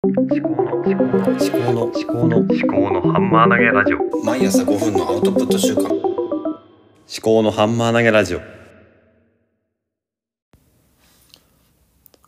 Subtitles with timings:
[0.00, 4.24] 思考の思考の思考の思考の思考のハンマー投げラジオ。
[4.24, 5.88] 毎朝5分のアウトプット週間。
[5.88, 5.92] 思
[7.20, 8.38] 考のハンマー投げラジオ。
[8.38, 8.44] は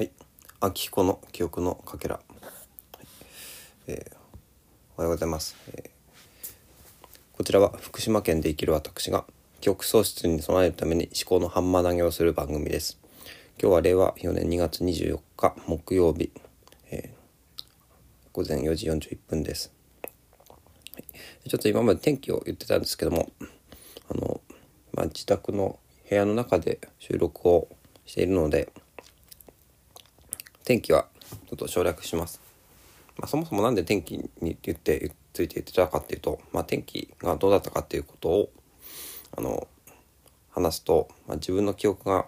[0.00, 0.10] い。
[0.58, 3.06] 秋彦の記憶のかけら、はい。
[3.86, 4.16] えー
[4.96, 5.90] おはようございます、えー
[7.36, 9.24] こちらは福島県で生きる私が
[9.60, 12.98] 記憶喪失に備えるために思考のハンマー投げをする番組です。
[13.60, 16.32] 今日は令和4年2月24日木曜日、
[18.32, 19.72] 午前4時41分です
[21.46, 23.30] ちょっと今まで天気を言ってたんですけども
[24.08, 24.40] あの、
[24.94, 27.68] まあ、自宅の部屋の中で収録を
[28.06, 28.72] しているので
[30.64, 31.08] 天気は
[31.48, 32.40] ちょっと省略します。
[33.18, 38.50] まあ、そもそもなんで天気に言ってついて言ってたかっていうと、まあ、天気がどうだったかっていうことを
[39.36, 39.68] あの
[40.50, 42.26] 話すと、まあ、自分の記憶が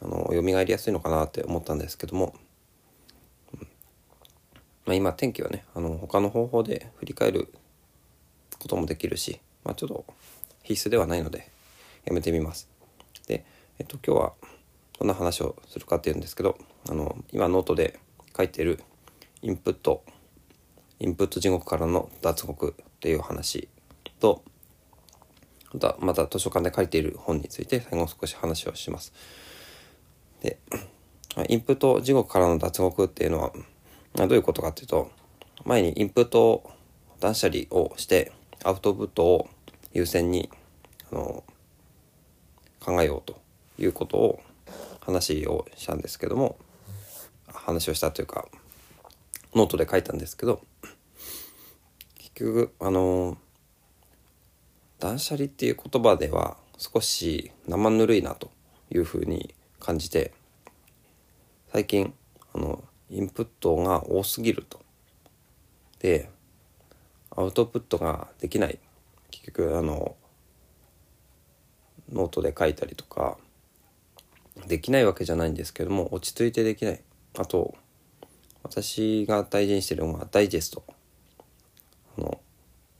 [0.00, 2.34] あの蘇りやすいのかなって思ったんですけども、
[4.86, 7.52] まあ、今天気はねあの他の方法で振り返る
[8.58, 10.04] こともできるし、まあ、ちょっと
[10.62, 11.50] 必須ではないので
[12.04, 12.68] やめてみます。
[13.26, 13.44] で、
[13.78, 14.32] えっと、今日は
[14.98, 16.58] どんな話をするかっていうんですけど
[16.88, 17.98] あの今ノートで
[18.36, 18.80] 書いてる
[19.42, 20.04] インプット
[21.00, 23.68] インプット地獄からの脱獄っていう話
[24.20, 24.42] と
[25.72, 29.12] またまた図書館で書いている本について最後少し話をします。
[30.40, 30.58] で
[31.48, 33.52] インプット地獄からの脱獄っていうのは
[34.14, 35.10] どういうことかっていうと
[35.64, 36.70] 前にインプットを
[37.20, 38.32] 断捨離をして
[38.64, 39.48] アウトプットを
[39.92, 40.50] 優先に
[41.10, 41.44] あの
[42.80, 43.40] 考えようと
[43.78, 44.42] いうことを
[45.00, 46.56] 話をしたんですけども
[47.46, 48.46] 話をしたというか
[49.54, 50.60] ノートで書いたんですけど
[52.16, 53.36] 結局あの
[54.98, 58.50] 断捨離っていう言葉では少し生ぬるいなと
[58.90, 60.32] いうふうに感じて
[61.72, 62.14] 最近
[62.54, 64.80] あのインプットが多すぎると。
[65.98, 66.28] で
[67.30, 68.78] アウトプットができない。
[69.30, 70.16] 結局あの
[72.12, 73.36] ノートで書いたりとか
[74.66, 77.00] できないわけじゃないんですけども落ち着いてできない。
[77.38, 77.74] あと
[78.62, 80.84] 私が大事にしてるのはダイジェスト。
[82.16, 82.40] あの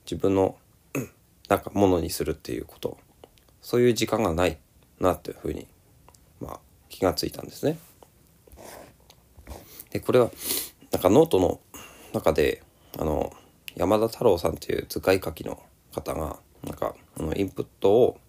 [0.05, 0.57] 自分の
[1.49, 2.97] なんかものにするっていうこと。
[3.65, 4.59] そういう時間がない
[4.99, 5.67] なっていうふうに、
[6.39, 7.79] まあ、気がついたんですね。
[9.95, 10.29] でこれは
[10.91, 11.61] なんかノートの
[12.11, 12.61] 中で
[12.99, 13.31] あの
[13.77, 15.57] 山田太郎さんっていう図解書きの
[15.93, 18.19] 方がなんかあのインプットを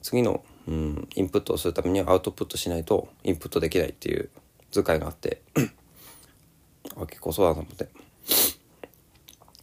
[0.00, 4.30] 次の、うん、インプットをするためにはアウトプットしないとインプットできないっていう
[4.70, 5.42] 図解があって
[6.96, 7.88] あ結構そうだと思って。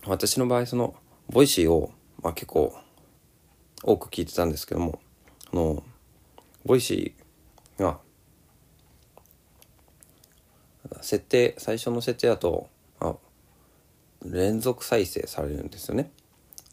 [0.06, 0.94] 私の場合その
[1.30, 2.76] Voicy を、まあ、結構
[3.84, 5.00] 多く聞いてたんですけども
[5.54, 5.84] あの
[6.66, 8.00] Voicy が
[11.02, 12.70] 設定最初の設定だと
[13.00, 13.16] あ
[14.26, 16.12] 連続再生されるんですよね。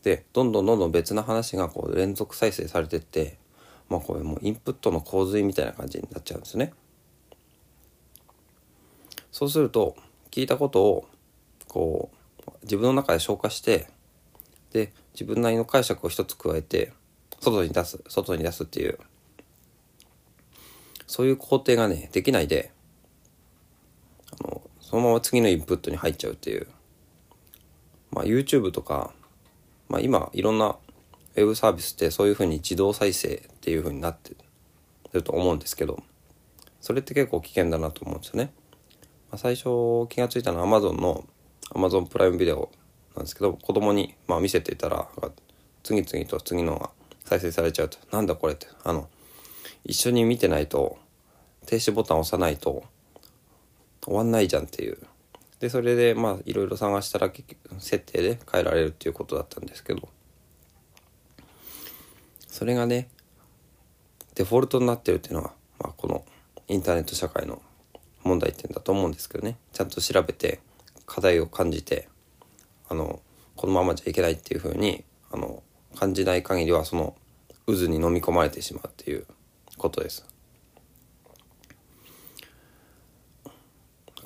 [0.02, 3.38] でどんどんどんどん別な話がこう連続再生されてって
[3.88, 6.72] まあこれもうインプットの洪水みたいな感じになっちゃうんですね。
[9.32, 9.96] そうすると
[10.30, 11.08] 聞いたことを
[11.68, 12.10] こ
[12.46, 13.88] う自分の中で消化して
[14.72, 16.92] で自分なりの解釈を一つ加えて
[17.40, 18.98] 外に出す外に出すっていう
[21.06, 22.70] そういう工程がねできないで
[24.86, 26.68] そのまま次のインプットに入っちゃうっていう
[28.12, 29.12] まあ YouTube とか、
[29.88, 30.76] まあ、今いろんな
[31.34, 34.36] ウェブサービスってそういうふうに自動再生っていうふうになって
[35.12, 36.04] ると思うんですけど
[36.80, 38.52] それって結構危険だなと思うんですよね。
[39.32, 41.24] まあ、最初気が付いたのは Amazon の
[41.70, 42.70] Amazon プライムビデオ
[43.16, 45.08] なんですけど子供にまあ見せていたら
[45.82, 46.90] 次々と次のが
[47.24, 49.08] 再生されちゃうとなんだこれってあの
[49.84, 50.96] 一緒に見てないと
[51.66, 52.84] 停止ボタンを押さないと
[54.06, 54.98] 終わんないじゃんっていう。
[55.60, 57.30] でそれでまあいろいろ探したら
[57.78, 60.08] 設定で変えられるっていうことだったんですけど。
[62.48, 63.10] それがね
[64.34, 66.24] デフォルトになってるっていうのは、まあ、この
[66.68, 67.60] インターネット社会の
[68.22, 69.58] 問題点だと思うんですけどね。
[69.72, 70.60] ちゃんと調べて
[71.04, 72.08] 課題を感じて
[72.88, 73.20] あの
[73.56, 75.62] このままじゃいけないっていうふうにあの
[75.94, 77.14] 感じない限りはその
[77.66, 79.26] 渦に飲み込まれてしまうっていう
[79.76, 80.26] ことです。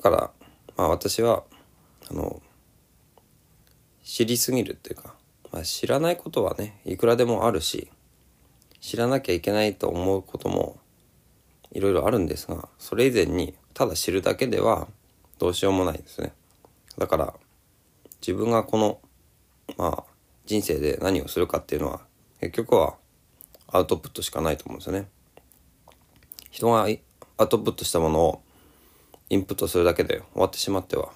[0.01, 0.31] から
[0.75, 1.43] まあ私は
[2.09, 2.41] あの
[4.03, 5.15] 知りすぎるっていうか、
[5.51, 7.89] まあ、知らないことはねいくらでもあるし
[8.81, 10.77] 知らなきゃいけないと思うことも
[11.71, 14.87] いろいろあるんですがそれ以前にただ知るだけでは
[15.39, 16.33] どうしようもないですね。
[16.97, 17.33] だから
[18.19, 18.99] 自分がこの
[19.77, 20.11] まあ
[20.45, 22.01] 人生で何をするかっていうのは
[22.41, 22.95] 結局は
[23.67, 25.07] アウトプットしかないと思うんですよね。
[26.49, 26.87] 人が
[27.37, 28.41] アウトプットしたものを
[29.31, 31.13] インプットするだけで終わってしまっては。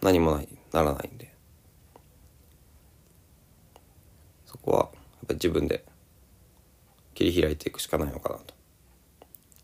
[0.00, 1.30] 何もないならないんで。
[4.46, 4.90] そこはやっ
[5.28, 5.84] ぱ自分で
[7.14, 8.54] 切り開いていくしかないのかなと。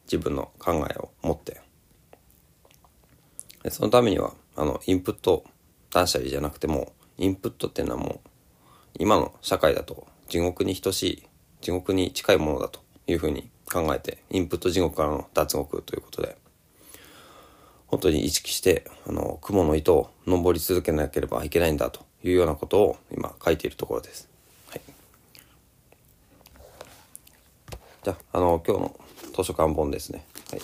[0.05, 1.63] 自分の考えを持って。
[3.71, 5.43] そのためにはあのインプット
[5.91, 8.29] 断捨離じゃなくてもインプットっていうのはもう
[8.99, 11.23] 今の社会だと地獄に等しい
[11.63, 16.37] 地獄に近いものだというふうに考えてインプット地獄からの脱獄ということで
[17.89, 24.29] 本当に意識してあの雲の糸を登り続けなければいけないんだというようなことを今書いているところです。
[24.71, 24.81] はい、
[28.03, 29.01] じゃああの今日の
[29.37, 30.25] 図書館本ですね。
[30.51, 30.61] はい、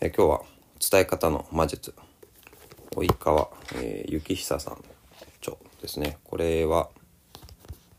[0.00, 0.42] え今日は
[0.90, 1.94] 伝え方の魔術
[2.90, 4.84] 及川、えー、幸久さん
[5.40, 6.18] 著ですね。
[6.24, 6.90] これは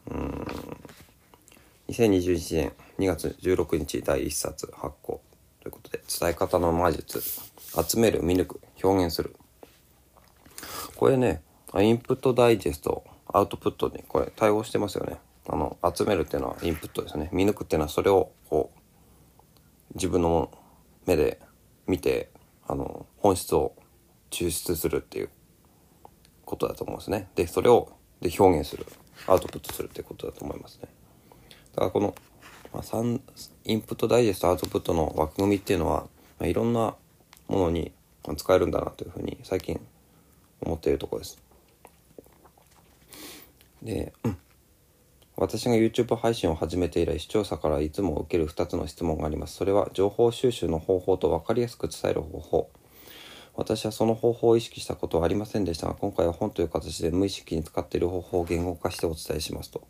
[0.10, 0.48] うん
[1.90, 5.22] 2021年2月16日第1冊発行
[5.62, 7.22] ということで伝え方の魔術
[7.82, 9.36] 集める見抜く表現する。
[10.96, 11.42] これね
[11.76, 15.18] インプットダイジェストアウトプットにこれ対応してますよね。
[15.48, 17.30] あの集めるっていうのはインプットですね。
[17.32, 20.52] 見抜くっていうのはそれをこう自分の
[21.06, 21.40] 目で
[21.88, 22.30] 見て
[22.68, 23.74] あの本質を
[24.30, 25.30] 抽出するっていう
[26.46, 27.28] ことだと思うんですね。
[27.36, 27.92] でそれを
[28.22, 28.86] で表現する
[29.28, 30.88] アウトプットするっていうことだと思いますね。
[31.74, 32.16] だからこの、
[32.74, 33.04] まあ、
[33.66, 36.08] インプットダイジェストアウトプットの枠組みっていうのは、
[36.40, 36.96] まあ、いろんな
[37.54, 37.92] ものに
[38.36, 39.80] 使えるんだなというふうに最近
[40.62, 41.38] 思っているところです。
[43.82, 44.38] で、うん、
[45.36, 49.56] 私が YouTube 配信を始めて以来視聴者からいつも受ける2つの質問があります。
[49.56, 52.70] それは情報収集の方法と分かりやすく伝える方法。
[53.56, 59.86] 私はその方法を意識したことはありませんでしたが、今回は本という形で無意識に使っている方法を言語化してお伝えしますと。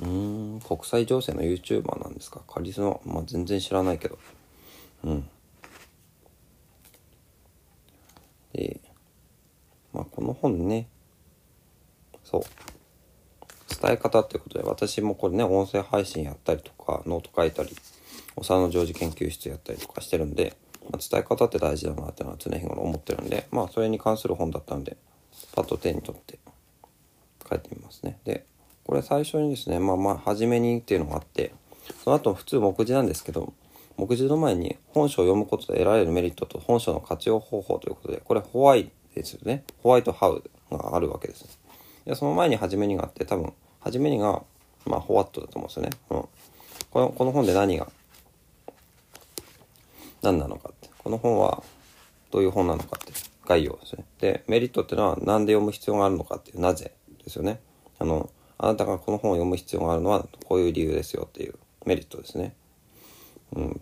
[0.00, 2.40] うーん、国際情勢の YouTuber なんですか？
[2.48, 4.16] カリスマ、まあ、全然知らないけど。
[5.04, 5.28] うん。
[8.52, 8.80] で、
[9.92, 10.88] まあこの本ね、
[12.24, 12.42] そう。
[13.80, 17.76] 伝え方ってことで、私もこれね、音声配信やったりとか、ノート書いたり、
[18.36, 20.56] お産の常時研究室やったりとかしてるんで、
[20.90, 24.96] まあ、伝え方って大事だなってのは常日頃思ってるんで、まあそれに関する本だったんで、
[25.54, 26.38] パッと手に取って
[27.48, 28.18] 書いてみますね。
[28.24, 28.46] で、
[28.84, 31.52] これ最初にですね、まあまあ、初めにっていうのがあって、
[32.02, 33.52] その後普通目次なんですけど、
[33.98, 39.64] 目次の前に本書を読むことで得られるメリットと本書の活用方法ということで、これホワイですよね。
[39.82, 41.58] ホワイトハウがあるわけです。
[42.04, 44.42] で、その前に初めにがあって、多分、初めにが、
[44.86, 45.90] まあ、ホワットだと思うんですよね。
[46.10, 46.28] うん。
[46.90, 47.90] この、この本で何が、
[50.22, 50.88] 何なのかって。
[50.98, 51.62] この本は、
[52.30, 53.12] どういう本なのかって
[53.46, 54.04] 概要ですね。
[54.20, 56.92] で、メリットっていうのは、何で読む必要があるのかっていう、なぜ
[57.24, 57.60] ですよね。
[57.98, 61.54] あの、あなたがこの本を読む必要があるのは、こういう理由ですよっていう
[61.84, 62.54] メリットですね。
[63.54, 63.80] うん、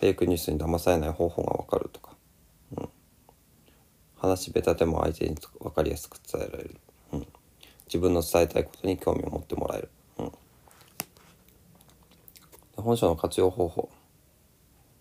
[0.00, 2.12] フェイクニュースに騙されない方法がわかるとか、
[2.76, 2.88] うん、
[4.16, 6.76] 話べたても相手に分かりやすく伝えられる、
[7.12, 7.26] うん、
[7.86, 10.32] 自分の伝えたいことに興味を持ってもらえる、うん、
[12.76, 13.90] 本書の活用方法。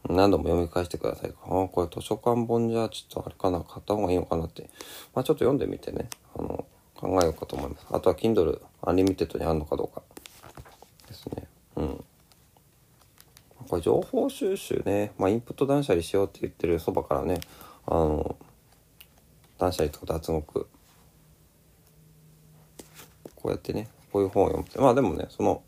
[0.08, 1.34] 何度も読み返してください。
[1.46, 4.70] ああ、これ図書館本じゃちょっとあれかな、買った方がいいのかなって。
[5.16, 7.88] まあちょっと読んでみてね、あの、考えようかと思います。
[7.90, 10.04] あとは Kindle Unlimited にあるのかどうか
[11.08, 11.48] ですね。
[11.78, 12.04] うん。
[13.82, 17.40] 情報収集ね、まあ、インプット断捨離しようって言ってるそばからね、
[17.86, 18.36] あの、
[19.58, 20.68] 断捨離とか脱獄、
[23.36, 25.64] こうやってね、こういう本を読むって、まあでもね、その、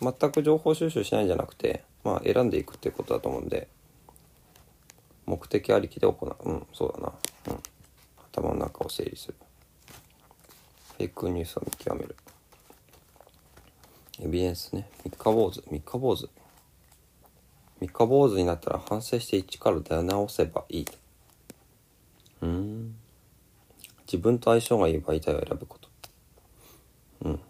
[0.00, 3.68] 全く情報収集しないんじゃなくて、まあ選んでいくっていうことだと思うんで、
[5.26, 6.48] 目的ありきで行う。
[6.48, 7.12] うん、そうだな。
[7.48, 7.62] うん。
[8.32, 9.34] 頭の中を整理する。
[10.96, 12.16] フェイクニュースを見極める。
[14.20, 14.88] エビデンスね。
[15.04, 15.62] 三日坊主。
[15.70, 16.30] 三日坊主。
[17.80, 20.86] 三日坊主になったら反省して一から出直せばいい。
[22.42, 22.94] うん。
[24.06, 25.88] 自分と相性がいい媒体を選ぶこと。
[27.22, 27.40] うん。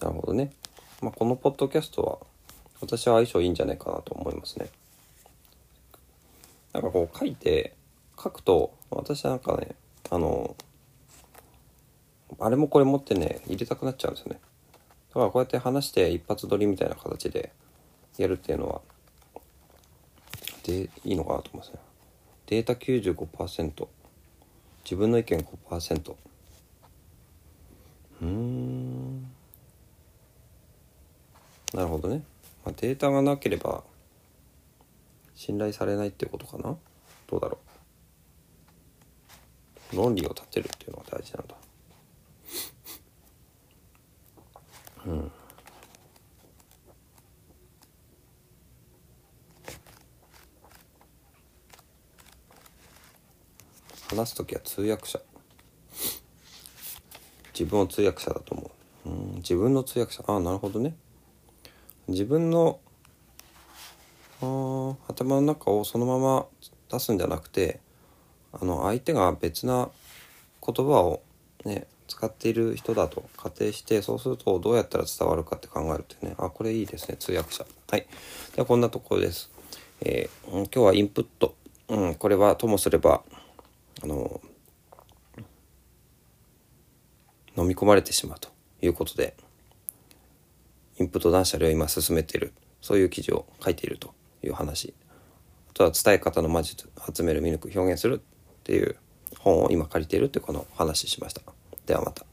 [0.00, 0.52] なるほどね。
[1.02, 2.18] まあ、このポッドキャストは、
[2.80, 4.68] 私は相性いいんじゃないかなと思いますね。
[6.72, 7.74] なんかこう書いて、
[8.16, 9.74] 書くと、私はなんかね、
[10.10, 10.56] あの、
[12.40, 14.40] あれもこれ持ってね、入れたくなっちゃうんですよね。
[15.10, 17.52] だからこうやって話して一発撮りみたいな形で
[18.18, 18.80] やるっていうのは、
[20.64, 21.78] でいいのかなと思いますね。
[22.46, 23.86] データ95%、
[24.84, 26.10] 自分の意見5%。
[26.10, 29.22] うーん。
[31.74, 32.22] なるほどね。
[32.64, 33.84] まあ、データがなければ
[35.34, 36.76] 信頼されないってことかな
[37.26, 37.58] どうだろ
[39.92, 39.96] う。
[39.96, 41.54] 論理を立てるっていうのが大事なんだ。
[54.14, 55.20] 話す時は通訳者。
[57.52, 58.70] 自分を通訳者だと思
[59.04, 59.08] う。
[59.08, 60.22] うん自分の通訳者。
[60.26, 60.94] ああなるほどね。
[62.08, 62.78] 自分の
[64.40, 66.46] あ頭の中をそのまま
[66.90, 67.80] 出すんじゃなくて
[68.52, 69.88] あの相手が別な
[70.64, 71.22] 言葉を
[71.64, 76.34] ね使っている人だと仮定してそうするとどうやったら伝わるかって考えるってね。
[76.38, 77.16] あこれいいですね。
[77.16, 77.66] 通訳者。
[77.90, 78.06] はい。
[78.54, 79.50] ではこんなところです、
[80.02, 81.54] えーうん今日はインプット、
[81.88, 83.22] うん、これはともすれば
[84.04, 84.38] あの
[87.56, 88.50] 飲み込まれてしまうと
[88.82, 89.34] いうことで
[91.00, 94.92] インプット断捨離を今進めているそういう記事を書いているという話。
[95.70, 98.96] あとは伝え方の魔術集める見抜く表現するっていう
[99.38, 101.40] 本を今借りているってこの話しました。
[101.86, 102.26] ではまた。